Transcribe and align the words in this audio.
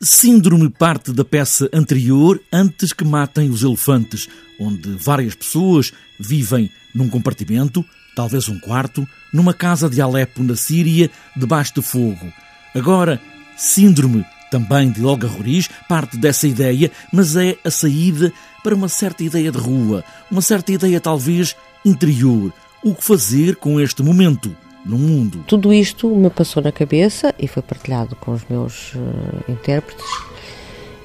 Síndrome 0.00 0.70
parte 0.70 1.12
da 1.12 1.24
peça 1.24 1.68
anterior 1.74 2.40
Antes 2.52 2.92
que 2.92 3.04
matem 3.04 3.50
os 3.50 3.64
elefantes, 3.64 4.28
onde 4.60 4.90
várias 4.90 5.34
pessoas 5.34 5.92
vivem 6.20 6.70
num 6.94 7.08
compartimento, 7.08 7.84
talvez 8.14 8.48
um 8.48 8.60
quarto, 8.60 9.04
numa 9.34 9.52
casa 9.52 9.90
de 9.90 10.00
Alepo, 10.00 10.40
na 10.44 10.54
Síria, 10.54 11.10
debaixo 11.36 11.74
de 11.74 11.82
fogo. 11.82 12.32
Agora, 12.72 13.20
Síndrome, 13.56 14.24
também 14.52 14.88
de 14.88 15.04
Olga 15.04 15.26
Roriz, 15.26 15.68
parte 15.88 16.16
dessa 16.16 16.46
ideia, 16.46 16.92
mas 17.12 17.34
é 17.34 17.56
a 17.64 17.70
saída 17.70 18.32
para 18.62 18.76
uma 18.76 18.88
certa 18.88 19.24
ideia 19.24 19.50
de 19.50 19.58
rua, 19.58 20.04
uma 20.30 20.40
certa 20.40 20.70
ideia 20.70 21.00
talvez 21.00 21.56
interior. 21.84 22.52
O 22.84 22.94
que 22.94 23.02
fazer 23.02 23.56
com 23.56 23.80
este 23.80 24.00
momento? 24.04 24.56
No 24.88 24.98
mundo. 24.98 25.44
Tudo 25.46 25.72
isto 25.72 26.08
me 26.16 26.30
passou 26.30 26.62
na 26.62 26.72
cabeça 26.72 27.34
e 27.38 27.46
foi 27.46 27.62
partilhado 27.62 28.16
com 28.16 28.32
os 28.32 28.42
meus 28.48 28.94
uh, 28.94 29.44
intérpretes 29.48 30.06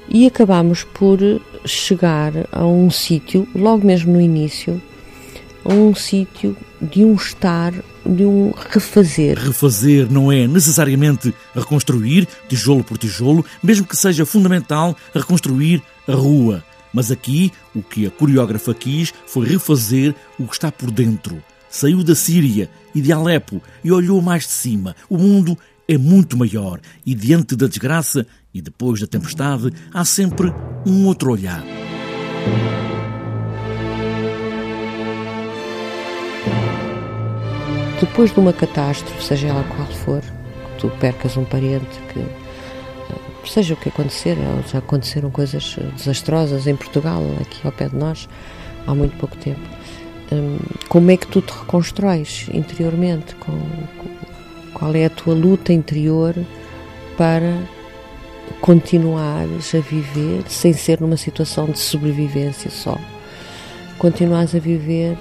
e 0.08 0.26
acabámos 0.26 0.84
por 0.84 1.18
chegar 1.64 2.32
a 2.50 2.64
um 2.64 2.90
sítio, 2.90 3.46
logo 3.54 3.86
mesmo 3.86 4.14
no 4.14 4.20
início, 4.20 4.80
a 5.64 5.72
um 5.72 5.94
sítio 5.94 6.56
de 6.80 7.04
um 7.04 7.14
estar, 7.14 7.72
de 8.04 8.24
um 8.24 8.52
refazer. 8.70 9.38
Refazer 9.38 10.10
não 10.10 10.30
é 10.30 10.46
necessariamente 10.46 11.34
reconstruir, 11.54 12.28
tijolo 12.48 12.84
por 12.84 12.98
tijolo, 12.98 13.44
mesmo 13.62 13.86
que 13.86 13.96
seja 13.96 14.26
fundamental 14.26 14.96
reconstruir 15.14 15.82
a 16.06 16.12
rua. 16.12 16.62
Mas 16.92 17.10
aqui, 17.10 17.50
o 17.74 17.82
que 17.82 18.06
a 18.06 18.10
coreógrafa 18.10 18.72
quis 18.72 19.12
foi 19.26 19.46
refazer 19.46 20.14
o 20.38 20.46
que 20.46 20.52
está 20.52 20.70
por 20.70 20.90
dentro 20.90 21.42
saiu 21.74 22.04
da 22.04 22.14
Síria 22.14 22.70
e 22.94 23.00
de 23.00 23.12
Alepo 23.12 23.60
e 23.82 23.90
olhou 23.90 24.22
mais 24.22 24.44
de 24.44 24.52
cima. 24.52 24.94
O 25.10 25.18
mundo 25.18 25.58
é 25.88 25.98
muito 25.98 26.36
maior 26.36 26.80
e 27.04 27.16
diante 27.16 27.56
da 27.56 27.66
desgraça 27.66 28.24
e 28.54 28.62
depois 28.62 29.00
da 29.00 29.08
tempestade 29.08 29.72
há 29.92 30.04
sempre 30.04 30.54
um 30.86 31.04
outro 31.04 31.32
olhar. 31.32 31.64
Depois 38.00 38.32
de 38.32 38.38
uma 38.38 38.52
catástrofe, 38.52 39.24
seja 39.24 39.48
ela 39.48 39.64
qual 39.64 39.88
for, 39.88 40.20
que 40.20 40.80
tu 40.80 40.88
percas 41.00 41.36
um 41.36 41.44
parente, 41.44 41.98
que 42.12 43.50
seja 43.50 43.74
o 43.74 43.76
que 43.76 43.88
acontecer, 43.88 44.36
já 44.70 44.78
aconteceram 44.78 45.28
coisas 45.28 45.76
desastrosas 45.96 46.68
em 46.68 46.76
Portugal, 46.76 47.20
aqui 47.40 47.66
ao 47.66 47.72
pé 47.72 47.88
de 47.88 47.96
nós, 47.96 48.28
há 48.86 48.94
muito 48.94 49.16
pouco 49.16 49.36
tempo 49.36 49.60
Hum, 50.32 50.58
como 50.88 51.10
é 51.10 51.16
que 51.16 51.26
tu 51.26 51.40
te 51.40 51.52
reconstróis 51.52 52.48
interiormente? 52.52 53.34
Com, 53.36 53.58
qual 54.72 54.94
é 54.94 55.04
a 55.04 55.10
tua 55.10 55.34
luta 55.34 55.72
interior 55.72 56.34
para 57.16 57.56
continuares 58.60 59.74
a 59.74 59.80
viver 59.80 60.42
sem 60.48 60.72
ser 60.72 61.00
numa 61.00 61.16
situação 61.16 61.66
de 61.66 61.78
sobrevivência 61.78 62.70
só? 62.70 62.98
Continuares 63.98 64.54
a 64.54 64.58
viver 64.58 65.16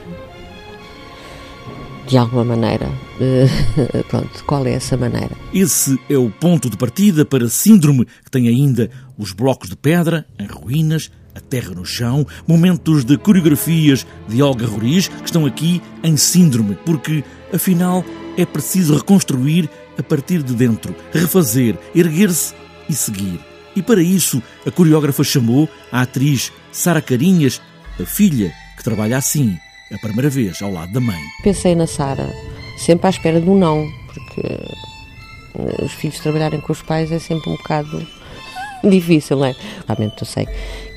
de 2.08 2.18
alguma 2.18 2.44
maneira. 2.44 2.88
Pronto, 4.09 4.44
qual 4.46 4.66
é 4.66 4.74
essa 4.74 4.98
maneira? 4.98 5.31
Esse 5.54 5.98
é 6.09 6.18
o 6.18 6.30
ponto 6.30 6.70
de 6.70 6.78
partida 6.78 7.26
para 7.26 7.48
Síndrome, 7.48 8.06
que 8.06 8.31
tem 8.31 8.48
ainda 8.48 8.90
os 9.18 9.31
blocos 9.31 9.70
de 9.70 9.76
pedra 9.76 10.26
em 10.38 10.46
ruínas 10.46 11.12
a 11.36 11.39
terra 11.39 11.72
no 11.72 11.86
chão, 11.86 12.26
momentos 12.48 13.03
de 13.03 13.17
coreografias 13.17 14.06
de 14.28 14.42
Olga 14.42 14.66
Roriz 14.66 15.08
que 15.08 15.26
estão 15.26 15.45
aqui 15.45 15.81
em 16.03 16.16
síndrome, 16.17 16.78
porque 16.86 17.23
afinal 17.53 18.03
é 18.38 18.45
preciso 18.45 18.95
reconstruir 18.95 19.70
a 19.98 20.03
partir 20.03 20.42
de 20.42 20.53
dentro, 20.53 20.95
refazer, 21.12 21.78
erguer-se 21.94 22.53
e 22.90 22.94
seguir. 22.94 23.40
E 23.75 23.81
para 23.81 24.02
isso 24.02 24.42
a 24.66 24.72
coreógrafa 24.72 25.23
chamou 25.23 25.67
a 25.92 26.02
atriz 26.02 26.52
Sara 26.72 27.02
Carinhas, 27.02 27.62
a 28.00 28.06
filha 28.06 28.53
que 28.78 28.84
trabalha 28.84 29.18
assim, 29.18 29.58
a 29.92 29.97
primeira 29.97 30.30
vez 30.30 30.62
ao 30.62 30.72
lado 30.72 30.92
da 30.92 31.00
mãe. 31.00 31.22
Pensei 31.44 31.75
na 31.75 31.88
Sara, 31.88 32.31
sempre 32.78 33.07
à 33.07 33.09
espera 33.09 33.40
um 33.40 33.57
não, 33.57 33.88
porque 34.07 35.84
os 35.84 35.91
filhos 35.94 36.19
trabalharem 36.19 36.59
com 36.62 36.72
os 36.72 36.81
pais 36.81 37.12
é 37.12 37.19
sempre 37.19 37.50
um 37.50 37.56
bocado 37.56 38.06
difícil, 38.89 39.38
não 39.38 39.45
é? 39.45 39.55
Realmente 39.88 40.21
eu 40.21 40.25
sei 40.25 40.47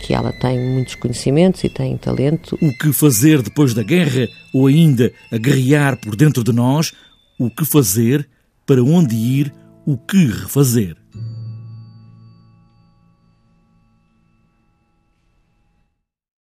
que 0.01 0.15
ela 0.15 0.33
tem 0.33 0.59
muitos 0.59 0.95
conhecimentos 0.95 1.65
e 1.65 1.69
tem 1.69 1.97
talento. 1.97 2.57
O 2.61 2.73
que 2.79 2.93
fazer 2.93 3.43
depois 3.43 3.75
da 3.75 3.83
guerra 3.83 4.29
ou 4.53 4.67
ainda 4.67 5.13
a 5.33 5.37
guerrear 5.37 5.97
por 5.97 6.15
dentro 6.15 6.45
de 6.45 6.53
nós? 6.53 6.93
O 7.39 7.51
que 7.51 7.65
fazer? 7.65 8.29
Para 8.65 8.83
onde 8.83 9.15
ir? 9.15 9.53
O 9.85 9.97
que 9.97 10.27
refazer? 10.27 10.97